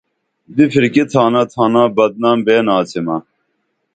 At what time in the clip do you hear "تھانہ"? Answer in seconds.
1.11-1.43